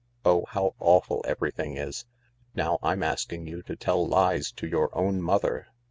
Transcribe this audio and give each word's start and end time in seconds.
Oh, 0.25 0.45
how 0.47 0.73
awful 0.79 1.23
everything 1.27 1.77
is 1.77 2.05
1 2.53 2.63
Now 2.65 2.79
I'm 2.81 3.03
asking 3.03 3.45
you 3.45 3.61
to 3.61 3.75
tell 3.75 4.03
lies 4.07 4.51
to 4.53 4.65
your 4.65 4.89
own 4.97 5.21
mother." 5.21 5.67